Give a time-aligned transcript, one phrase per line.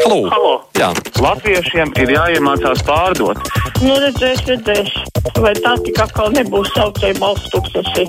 [0.00, 0.30] Halo!
[0.32, 0.52] Halo.
[0.78, 0.88] Jā.
[1.20, 3.40] Latviešiem ir jāiemācās pārdot.
[3.84, 4.94] Nu, redzēs, redzēs.
[5.36, 8.08] Vai tā tik atkal nebūs saucēja balsts tūkstoši?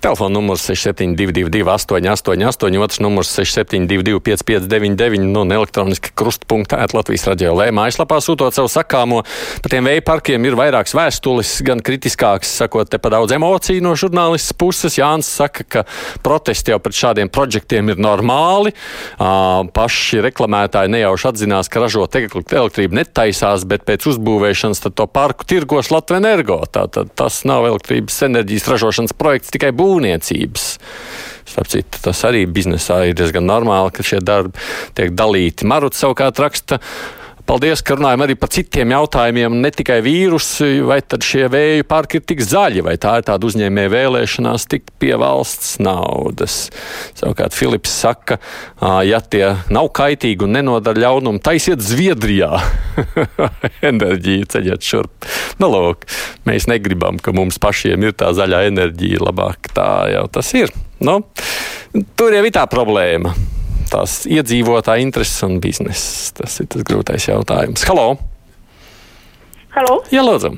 [0.00, 7.68] Telefona numurs 6722, 888, otrs numurs 672, 559, nu, un elektroniski krustpunktā Latvijas radio lē.
[7.74, 9.24] Mājaslapā sūtot savu sakāmo.
[9.62, 13.94] Par tiem vēja parkiem ir vairākas vēstules, gan kritiskākas, sakot, te pa daudz emociju no
[13.98, 14.98] žurnālists puses.
[15.00, 15.84] Jānis saka, ka
[16.22, 18.74] protesti jau pret šādiem projektiem ir normāli.
[19.18, 26.06] Paši reklamētāji nejauši atzinās, ka ražot elektrību netaisās, bet pēc uzbūvēšanas to parku tirgos Latvijas
[26.22, 26.62] energo.
[26.72, 30.74] Tātad tas nav elektrības enerģijas ražošanas projekts tikai būvniecības būvniecības.
[31.58, 34.54] Citu, tas arī biznesā ir diezgan normāli, ka šie darbi
[34.94, 35.66] tiek dalīti.
[35.66, 36.78] Maruts savukārt raksta.
[37.48, 42.20] Paldies, ka runājam arī par citiem jautājumiem, ne tikai vīrusu, vai tad šie vēju parki
[42.20, 46.58] ir tik zaļi, vai tā ir tāda uzņēmēja vēlēšanās tikt pie valsts naudas.
[47.16, 48.36] Savukārt Filips saka,
[49.08, 52.52] ja tie nav kaitīgi un nenodara ļaunumu, taisiet Zviedrijā.
[53.90, 55.28] enerģiju ceļot šurp.
[55.62, 56.04] Nu, lūk,
[56.48, 59.72] mēs negribam, ka mums pašiem ir tā zaļā enerģija labāk.
[59.72, 60.74] Tā jau tas ir.
[61.00, 61.20] Nu,
[62.18, 63.32] tur jau ir tā problēma
[63.92, 66.34] tās iedzīvotāja intereses un biznesa.
[66.42, 67.84] Tas ir tas grūtais jautājums.
[67.88, 68.10] Halo!
[69.74, 70.02] Halo!
[70.12, 70.54] Jā, lūdzu!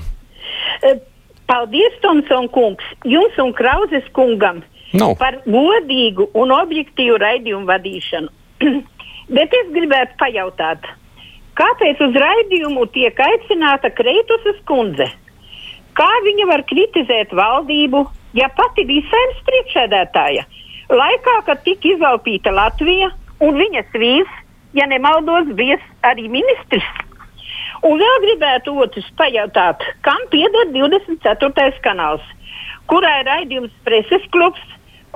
[1.50, 4.60] Paldies, Tomson kungs, jums un Krauzes kungam
[4.94, 5.14] no.
[5.18, 8.30] par godīgu un objektīvu raidījumu vadīšanu.
[9.36, 10.86] Bet es gribētu pajautāt,
[11.58, 15.10] kāpēc uz raidījumu tiek aicināta Kreitusas kundze?
[15.98, 18.04] Kā viņa var kritizēt valdību,
[18.38, 20.46] ja pati bija saimnes priekšsēdētāja?
[20.90, 23.10] Laikā, kad tika izlaupīta Latvija
[23.44, 24.34] un viņas vīrs,
[24.76, 26.88] ja nemaldos, bija arī ministrs.
[27.86, 31.70] Un vēl gribētu otrs pajautāt, kam pieder 24.
[31.84, 32.24] kanāls,
[32.90, 34.60] kurā ir raidījums preses klubs,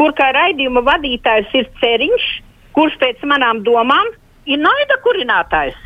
[0.00, 2.28] kur kā raidījuma vadītājs ir Ceriņš,
[2.74, 4.08] kurš pēc manām domām
[4.48, 5.76] ir naida kurinātājs.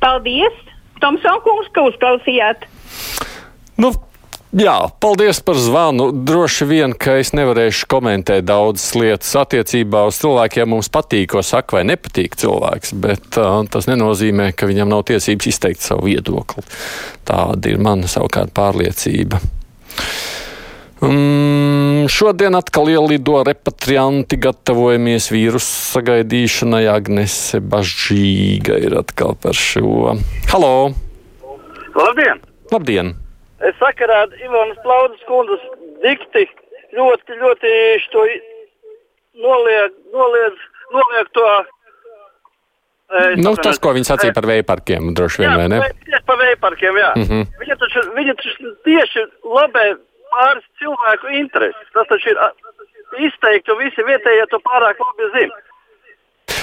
[0.00, 0.56] Paldies,
[1.02, 2.64] Tomson kungs, ka uzklausījāt!
[3.78, 3.92] Nu,
[4.56, 6.06] Jā, paldies par zvanu.
[6.24, 10.70] Droši vien, ka es nevarēšu komentēt daudzas lietas attiecībā uz cilvēkiem.
[10.72, 15.50] Mums patīk, ko saka vai nepatīk cilvēks, bet uh, tas nenozīmē, ka viņam nav tiesības
[15.52, 16.64] izteikt savu viedokli.
[17.28, 19.42] Tāda ir mana savukārt pārliecība.
[21.04, 26.86] Um, šodien atkal ielido repatrianti, gatavojamies vīrusu sagaidīšanai.
[26.96, 30.16] Agnese Bažīga ir atkal par šo.
[30.48, 30.74] Halo!
[31.92, 32.46] Labdien!
[32.72, 33.16] Labdien!
[33.66, 35.62] Es sakarā ar Ivanas Plaudas kundas
[36.04, 36.44] dikti
[36.94, 37.72] ļoti, ļoti
[38.12, 38.24] to
[39.42, 40.62] noliek, noliedz,
[40.94, 41.48] noliek to.
[43.18, 45.78] Es nu, tas, ko viņi sacīja par vēja parkiem, droši vien, jā, vai ne?
[46.12, 47.12] Jā, par vēja parkiem, jā.
[47.16, 47.46] Mm -hmm.
[47.62, 49.24] Viņa taču, viņa taču tieši
[49.56, 49.86] labē
[50.32, 51.88] pāris cilvēku intereses.
[51.94, 52.38] Tas taču ir
[53.28, 55.56] izteikti, un visi vietējie to pārāk labi zina.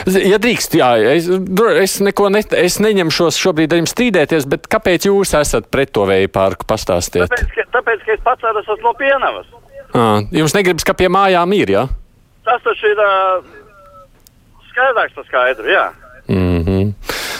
[0.06, 1.26] Ja drīkst, jā, es,
[1.82, 6.06] es neko ne, es neņemšos šobrīd ar jums strīdēties, bet kāpēc jūs esat pret to
[6.06, 6.68] vēja parku?
[6.70, 7.26] Pastāstiet.
[7.32, 9.48] Tāpēc, ka, tāpēc, ka es pats esmu no pienavas.
[9.96, 10.04] À,
[10.36, 11.86] jums negribas, ka pie mājām ir, jā?
[12.46, 13.48] Tas taču ir uh,
[14.70, 15.88] skaidrāks par skaidru, jā.
[16.28, 16.94] Mm -hmm.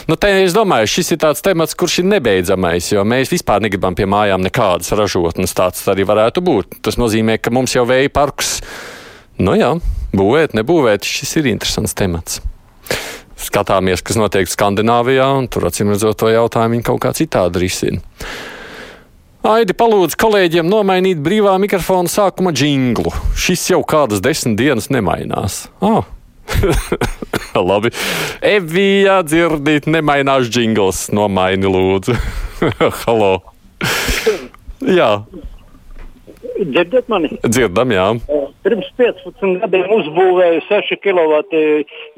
[0.08, 3.94] Nu, te, es domāju, šis ir tāds temats, kurš ir nebeidzamais, jo mēs vispār negribam
[3.94, 5.54] pie mājām nekādas ražotnes.
[5.54, 6.82] Tāds arī varētu būt.
[6.82, 8.62] Tas nozīmē, ka mums jau vēja parks,
[9.38, 9.74] nu jā,
[10.14, 12.40] būvēt, nebūvēt, šis ir interesants temats
[13.40, 18.02] skatāmies, kas notiek Skandināvijā, un tur acīm redzot to jautājumu viņi kaut kā citādi risina.
[19.46, 23.12] Aidi palūdz kolēģiem nomainīt brīvā mikrofona sākuma jinglu.
[23.38, 25.66] Šis jau kādas desmit dienas nemainās.
[25.78, 26.02] Oh.
[27.68, 27.92] Labi.
[28.42, 31.06] Evija dzirdīt, nemainās jingls.
[31.14, 32.16] Nomaini lūdzu.
[33.04, 33.34] Halo.
[34.82, 35.10] Jā.
[36.56, 37.30] Dzirdat mani?
[37.44, 38.06] Dzirdam, jā.
[38.66, 41.40] Pirms 15 gadiem uzbūvēju 6 kW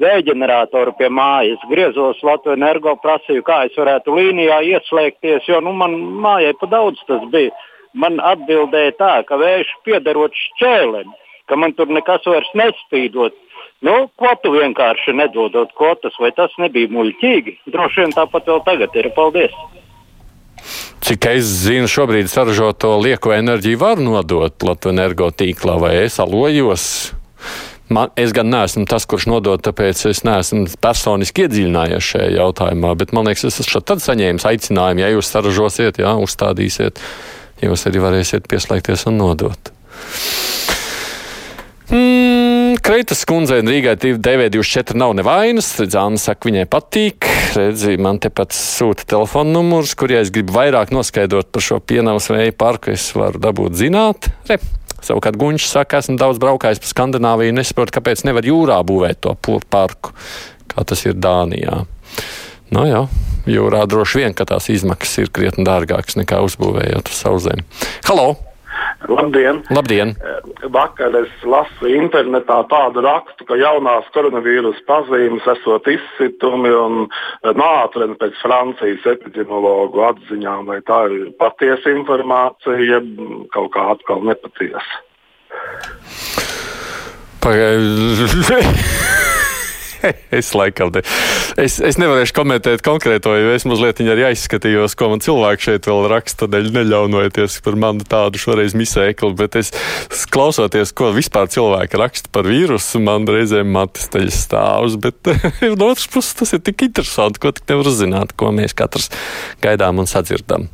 [0.01, 1.61] vēja ģeneratoru pie mājas.
[1.71, 7.03] Griezos Latvijas energo, prasīju, kā es varētu līnijā ieslēgties, jo nu, man mājai pa daudz
[7.09, 7.51] tas bija.
[7.93, 11.09] Man atbildēja tā, ka vējš piederot šķēlēm,
[11.49, 13.35] ka man tur nekas vairs nespīdot.
[13.85, 17.55] Nu, kvotu vienkārši nedodot kvotas, vai tas nebija muļķīgi?
[17.73, 19.09] Droši vien tāpat vēl tagad ir.
[19.15, 19.55] Paldies!
[20.99, 26.83] Cik es zinu, šobrīd saražoto lieko enerģiju var nodot Latvijas energo tīklā, vai es alojos.
[27.89, 33.15] Man, es gan neesmu tas, kurš nodod, tāpēc es neesmu personiski iedziļinājies šajā jautājumā, bet
[33.17, 37.01] man liekas, es esmu tad saņēmis aicinājumu, ja jūs saražosiet, jā, uzstādīsiet,
[37.65, 39.73] jūs arī varēsiet pieslēgties un nodot.
[41.89, 45.71] Mm, Kreitas kundzei Rīgai DV24 nav nevainas.
[45.89, 47.25] Zāna saka, viņai patīk.
[47.55, 51.79] Redzi, man te pats sūta telefona numurs, kur, ja es gribu vairāk noskaidrot par šo
[51.81, 54.29] pienavas vēja parku, es varu dabūt zināt.
[54.49, 54.59] Re,
[54.99, 59.35] Savukārt Gunčs saka, esmu daudz braukājis pa Skandināviju, nesaprotu, kāpēc nevar jūrā būvēt to
[59.71, 60.13] parku,
[60.69, 61.85] kā tas ir Dānijā.
[62.75, 63.05] Nu jā,
[63.49, 67.65] jūrā droši vien, ka tās izmaksas ir krietni dārgākas nekā uzbūvējot uz sauszemi.
[68.09, 68.48] Halo!
[69.07, 69.61] Labdien!
[69.71, 70.11] Labdien!
[70.75, 77.05] Vakar es lasu internetā tādu rakstu, ka jaunās koronavīrusa pazīmes esot izsitumi un
[77.61, 80.67] nātreni pēc Francijas epidemiologu atziņām.
[80.67, 83.07] Vai tā ir patiesa informācija, jeb
[83.55, 85.03] kaut kā atkal nepatiesa?
[87.39, 89.15] Pagaidiet!
[90.39, 91.03] es laikam ne.
[91.59, 96.07] Es, es nevarēšu komentēt konkrēto, jo es mazliet arī aizskatījos, ko man cilvēki šeit vēl
[96.11, 99.73] raksta, dēļ neļaunojoties par manu tādu šoreiz misēkli, bet es
[100.31, 105.33] klausoties, ko vispār cilvēki raksta par vīrusu, man reizēm matis teļas stāvus, bet
[105.79, 109.11] no otras puses tas ir tik interesanti, ko tik nevar zināt, ko mēs katrs
[109.63, 110.69] gaidām un sadzirdam.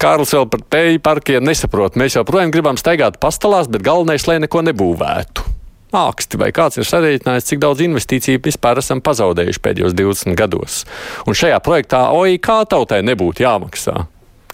[0.00, 1.94] Kārlis vēl par pēju parkiem nesaprot.
[2.00, 5.53] Mēs joprojām gribam staigāt pastalās, bet galvenais, lai neko nebūvētu
[5.94, 10.82] āksti, vai kāds ir sarēķinājis, cik daudz investīciju vispār esam pazaudējuši pēdējos 20 gados.
[11.26, 14.04] Un šajā projektā OIK tautai nebūtu jāmaksā.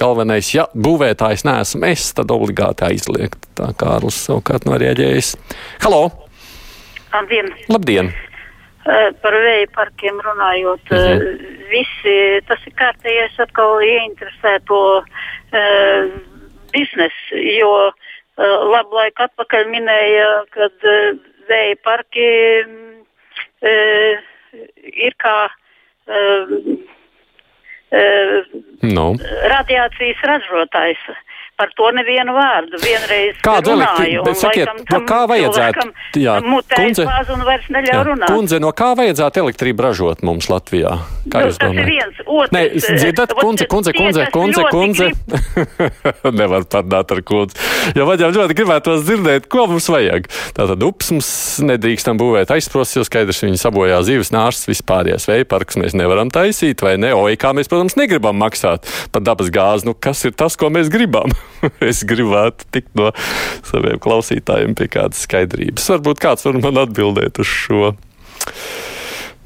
[0.01, 3.45] Galvenais, ja būvētājs neesmu es, tad obligāti aizliegt.
[3.59, 5.35] Tā kā Kārlis savukārt nav rieģējis.
[5.85, 6.09] Halo!
[7.13, 7.51] Labdien!
[7.69, 8.13] Labdien.
[8.81, 11.19] Uh, par vēja parkiem runājot, uh -huh.
[11.21, 12.15] uh, visi
[12.49, 16.15] tas ir kārtējais atkal ieinteresēto uh,
[16.73, 21.19] biznesu, jo uh, labu laiku atpakaļ minēja, kad uh,
[21.51, 22.29] vēja parki
[23.63, 23.75] e,
[25.09, 25.37] ir kā
[26.07, 26.23] e,
[27.91, 28.05] e,
[28.95, 29.07] no.
[29.55, 31.11] radiācijas ražotājs.
[31.61, 32.79] Par to nevienu vārdu.
[32.81, 34.33] Vienreiz Kādu elektrību?
[34.41, 35.91] Sakiet, no kā vajadzētu?
[36.17, 38.31] Jā, kundze, jā, runāt.
[38.33, 40.95] Kundze, no kā vajadzētu elektrību ražot mums Latvijā?
[41.29, 41.91] Kā nu, jūs domājat?
[41.91, 42.55] viens, otrs.
[42.57, 45.11] Nē, dzirdat, kundze, kundze, kundze, kundze, kundze.
[46.41, 47.61] Nevar pārdāt ar kundzi.
[47.99, 50.33] Jo man jau ļoti gribētos dzirdēt, ko mums vajag.
[50.57, 51.31] Tātad ups mums
[51.69, 56.97] nedrīkstam būvēt aizprosts, jo skaidrs viņi sabojā zīves nārstas vispārējais vējparks mēs nevaram taisīt, vai
[56.97, 57.13] ne?
[57.21, 59.91] Oi, kā mēs, protams, negribam maksāt par dabas gāzi.
[59.91, 61.29] Nu, kas ir tas, ko mēs gribam?
[61.91, 63.11] es gribētu tikt no
[63.67, 65.89] saviem klausītājiem pie kādas skaidrības.
[65.97, 67.93] Varbūt kāds var man atbildēt uz šo.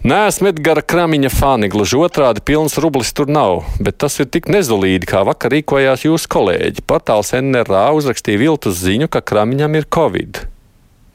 [0.05, 4.51] Nē, esmu Edgara Kramiņa fani, gluži otrādi pilns rublis tur nav, bet tas ir tik
[4.53, 6.85] nezolīdi, kā vakar rīkojās jūsu kolēģi.
[6.85, 10.43] Portāls NRA uzrakstīja viltus ziņu, ka Kramiņam ir covid.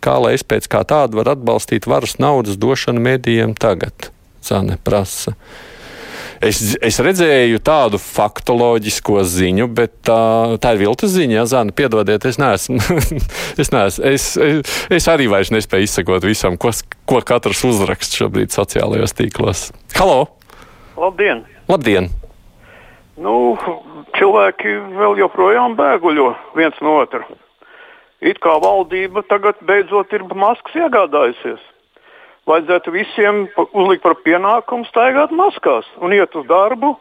[0.01, 4.09] Kā lai es pēc kā tādu varu atbalstīt varas naudas došanu mēdījiem tagad?
[4.41, 5.35] Zane prasa.
[6.39, 11.35] Es, es redzēju tādu faktoloģisko ziņu, bet tā, tā ir viltus ziņa.
[11.35, 12.79] Jā, Zana, piedodiet, es neesmu.
[13.61, 16.71] es, neesmu es, es, es arī vairs nespēju izsekot visam, ko,
[17.09, 19.65] ko katrs uzraksta šobrīd sociālajos tīklos.
[19.97, 20.29] Halo!
[20.95, 21.43] Labdien!
[21.67, 22.07] Labdien!
[23.19, 23.57] Nu,
[24.15, 27.25] cilvēki vēl joprojām bēguļo viens no otra.
[28.23, 31.59] It kā valdība tagad beidzot ir maskas iegādājusies
[32.49, 36.95] vajadzētu visiem uzlikt par pienākumu staigāt maskās un iet uz darbu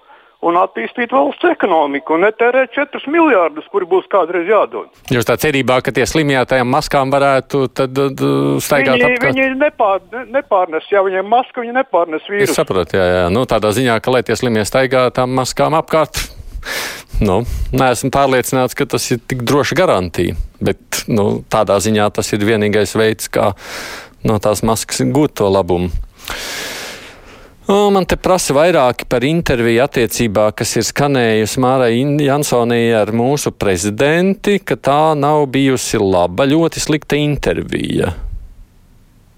[0.46, 4.86] un attīstīt valsts ekonomiku un netērēt 4 miljārdus, kuri būs kādreiz jādod.
[5.10, 8.22] Jūs tā cerībā, ka tie slimie ar tajām maskām varētu tad, tad,
[8.62, 9.34] staigāt viņi, apkārt?
[9.34, 12.52] Viņi nepār, ne, nepārnes, ja viņiem maska, viņi nepārnes vīrusu.
[12.52, 13.24] Es saprotu, jā, jā.
[13.34, 16.28] Nu, tādā ziņā, ka lai tie slimie staigā tām maskām apkārt.
[17.18, 17.40] Nu,
[17.74, 22.94] neesmu pārliecināts, ka tas ir tik droša garantija, bet nu, tādā ziņā tas ir vienīgais
[22.94, 23.48] veids, kā
[24.26, 25.90] no tās maskas gūt to labumu.
[27.68, 34.56] Man te prasa vairāki par interviju attiecībā, kas ir skanējusi Mārai Jansonī ar mūsu prezidenti,
[34.64, 38.14] ka tā nav bijusi laba, ļoti slikta intervija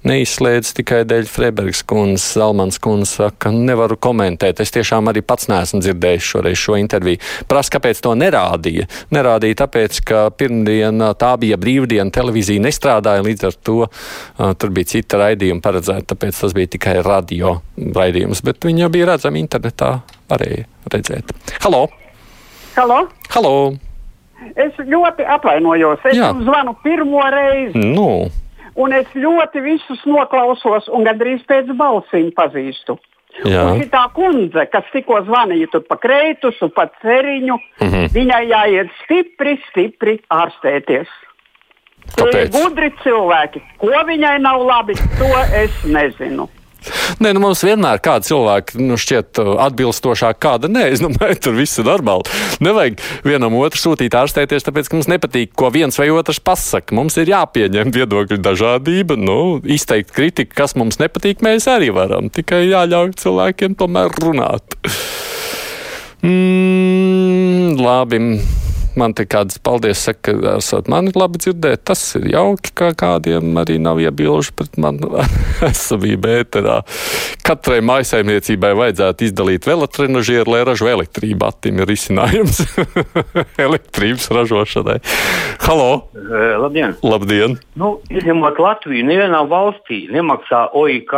[0.06, 2.30] neizslēdz tikai dēļ Freibergas kundzes.
[2.38, 4.62] Zalmans kundze saka, nevaru komentēt.
[4.62, 7.20] Es tiešām arī pats neesmu dzirdējis šoreiz šo interviju.
[7.50, 8.88] Prasa, kāpēc to nerādīja?
[9.14, 14.92] Nerādīja tāpēc, ka pirmdien tā bija brīvdiena, televīzija nestrādāja, līdz ar to uh, tur bija
[14.94, 19.94] cita raidījuma paredzēta, tāpēc tas bija tikai radio raidījums, bet viņi jau bija redzami internetā,
[20.30, 21.34] varēja redzēt.
[21.64, 21.86] Halo!
[22.76, 23.04] Halo!
[23.34, 23.54] Halo!
[24.56, 26.00] Es ļoti atvainojos.
[26.08, 26.30] Es Jā.
[26.40, 27.76] zvanu pirmo reizi.
[27.76, 28.30] Nu
[28.74, 32.98] un es ļoti visus noklausos un gandrīz pēc balsīm pazīstu.
[33.40, 38.08] Šī kundze, kas tikko zvanīja tur pa kreitu, pa ceriņu, mm -hmm.
[38.14, 41.08] viņai jāiet stipri, stipri ārstēties.
[42.16, 43.62] Tie ir gudri cilvēki.
[43.78, 46.48] Ko viņai nav labi, to es nezinu.
[47.20, 50.86] Nē, nu mums vienmēr kāda cilvēka nu, šķiet uh, atbilstošāk, kāda nē.
[50.94, 52.28] Es domāju, tur viss ir normāli.
[52.64, 56.96] Nevajag vienam otru sūtīt ārstēties, tāpēc, ka mums nepatīk, ko viens vai otrs pasaka.
[56.96, 62.32] Mums ir jāpieņem viedokļu dažādība, nu, izteikt kritiku, kas mums nepatīk, mēs arī varam.
[62.32, 64.80] Tikai jāļauj cilvēkiem tomēr runāt.
[66.20, 68.24] Mm, labi.
[68.98, 71.84] Man te kāds paldies saka, ka esat mani labi dzirdēt.
[71.90, 75.12] Tas ir jauki, ka kādiem arī nav iebilžu pret manu
[75.70, 76.80] esamību ēterā.
[77.46, 81.50] Katrai maisaimniecībai vajadzētu izdalīt velotrenožieru, lai ražo elektrību.
[81.50, 82.62] Attim ir izcinājums
[83.66, 84.98] elektrības ražošanai.
[85.66, 85.90] Halo!
[86.14, 86.96] Uh, labdien!
[87.04, 87.58] Labdien!
[87.80, 91.14] Nu, izņemot Latviju, nevienā valstī nemaksā OIK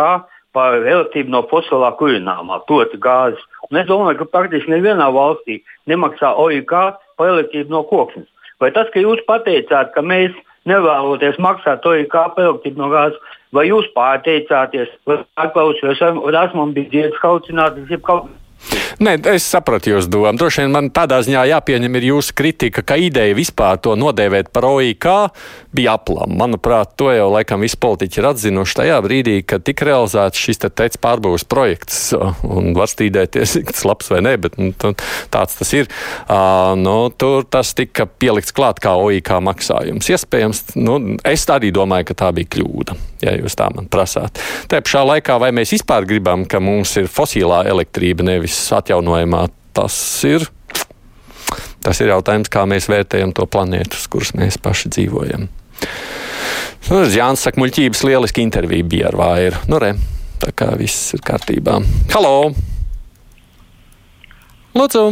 [0.53, 3.41] par elektrību no fosilā kurināmā, proti gāzes.
[3.71, 6.75] Un es domāju, ka praktiski nevienā valstī nemaksā OIK
[7.19, 8.29] par elektrību no koksnes.
[8.63, 10.35] Vai tas, ka jūs pateicāt, ka mēs
[10.71, 16.75] nevēloties maksāt OIK par elektrību no gāzes, vai jūs pārteicāties, vai atklausījos, vai tas man
[16.77, 18.42] bija dziedāts kaucināts, jeb kaut kas
[19.01, 20.35] Nē, es sapratu jūsu domu.
[20.37, 24.67] Droši vien man tādā ziņā jāpieņem ir jūsu kritika, ka ideja vispār to nodēvēt par
[24.69, 25.09] OIK
[25.73, 26.35] bija aplama.
[26.45, 30.71] Manuprāt, to jau laikam visi politiķi ir atzinuši tajā brīdī, kad tika realizēts šis te
[30.83, 32.01] teica pārbūves projekts.
[32.45, 34.73] Un var strīdēties, cik tas labs vai nē, bet nu,
[35.33, 35.89] tāds tas ir.
[36.27, 40.11] Uh, nu, tur tas tika pielikts klāt kā OIK maksājums.
[40.13, 44.41] Iespējams, nu, es arī domāju, ka tā bija kļūda, ja jūs tā man prasāt.
[44.69, 48.57] Te pašā laikā, vai mēs vispār gribam, ka mums ir fosilā elektrība, nevis
[48.93, 49.97] atjaunojamā, tas
[50.29, 50.45] ir.
[51.83, 55.49] Tas ir jautājums, kā mēs vērtējam to planētu, uz kuras mēs paši dzīvojam.
[56.91, 59.63] Nu, Jānis saka, muļķības lieliski intervija bija ar vairu.
[59.71, 59.95] Nu, re,
[60.43, 61.81] tā kā viss ir kārtībā.
[62.13, 62.53] Halo!
[64.77, 65.07] Lūdzu!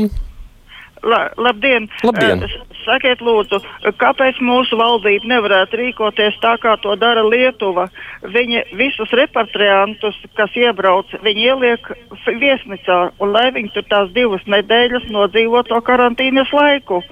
[1.11, 1.89] La, labdien!
[2.05, 2.45] labdien.
[2.45, 3.61] Uh, sakiet, lūdzu,
[4.01, 7.89] kāpēc mūsu valdība nevarētu rīkoties tā, kā to dara Lietuva?
[8.23, 11.93] Viņi visus repatriantus, kas iebrauc, viņi ieliek
[12.27, 17.03] viesnīcā, un lai viņi tur tās divas nedēļas nodzīvo to karantīnas laiku.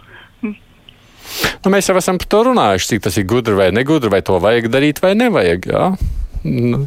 [1.64, 4.38] Nu, mēs jau esam par to runājuši, cik tas ir gudri vai negudri, vai to
[4.40, 5.68] vajag darīt vai nevajag.
[5.68, 5.90] Jā?
[6.44, 6.86] Nu,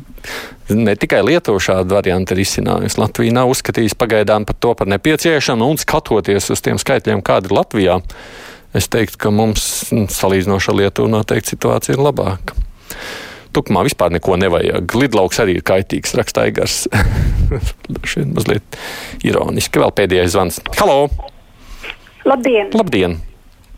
[0.71, 2.99] ne tikai Lietuva šādu variantu ir izcinājusi.
[3.01, 7.57] Latvija nav uzskatījusi pagaidām par to par nepieciešamu, un skatoties uz tiem skaitļiem, kāda ir
[7.59, 7.99] Latvijā,
[8.77, 12.57] es teiktu, ka mums salīdzinoši ar Lietuvu noteikti situācija ir labāka.
[13.51, 14.95] Tukumā vispār neko nevajag.
[14.95, 16.85] Lidlauks arī ir kaitīgs, raksta Aigars.
[18.11, 18.79] Šeit mazliet
[19.27, 19.81] ironiski.
[19.83, 20.61] Vēl pēdējais zvans.
[20.79, 21.09] Halo!
[22.23, 22.71] Labdien!
[22.77, 23.19] Labdien!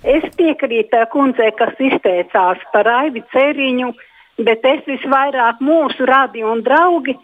[0.04, 3.94] Es piekrītu kundzei, kas izteicās par Aivi Cēriņu
[4.42, 7.16] bet es visvairāk mūsu radio un draugi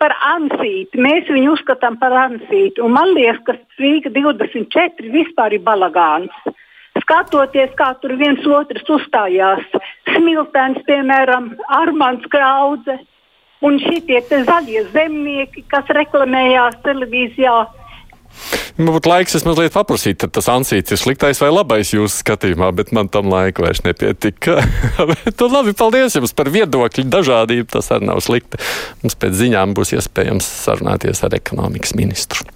[0.00, 1.00] par ansīti.
[1.00, 2.82] Mēs viņu uzskatām par ansīti.
[2.82, 6.32] Un man liekas, ka Rīga 24 vispār ir balagāns.
[7.02, 9.64] Skatoties, kā tur viens otrs uzstājās,
[10.14, 13.00] smiltens, piemēram, Armāns Kraudze
[13.64, 17.58] un šitie zaļie zemnieki, kas reklamējās televīzijā
[18.74, 22.72] Man būtu laiks, es mazliet paprasītu, tad tas ansīts ir sliktais vai labais jūsu skatījumā,
[22.74, 24.58] bet man tam laika vairs nepietika.
[25.06, 27.68] nu, labi, paldies jums par viedokļu dažādību.
[27.76, 28.58] Tas arī nav slikti.
[29.04, 32.50] Mums pēc ziņām būs iespējams sarunāties ar ekonomikas ministru.